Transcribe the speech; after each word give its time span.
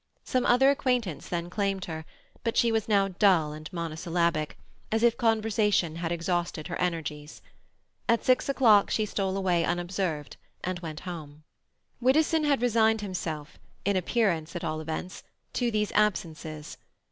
Some 0.23 0.47
other 0.47 0.71
acquaintance 0.71 1.29
then 1.29 1.51
claimed 1.51 1.85
her, 1.85 2.05
but 2.43 2.57
she 2.57 2.71
was 2.71 2.87
now 2.87 3.09
dull 3.09 3.53
and 3.53 3.71
monosyllabic, 3.71 4.57
as 4.91 5.03
if 5.03 5.15
conversation 5.15 5.97
had 5.97 6.11
exhausted 6.11 6.69
her 6.69 6.75
energies. 6.81 7.39
At 8.09 8.25
six 8.25 8.49
o'clock 8.49 8.89
she 8.89 9.05
stole 9.05 9.37
away 9.37 9.63
unobserved, 9.63 10.37
and 10.63 10.79
went 10.79 11.01
home. 11.01 11.43
Widdowson 12.01 12.45
had 12.45 12.63
resigned 12.63 13.01
himself, 13.01 13.59
in 13.85 13.95
appearance 13.95 14.55
at 14.55 14.63
all 14.63 14.81
events, 14.81 15.21
to 15.53 15.69
these 15.69 15.91
absences. 15.91 16.79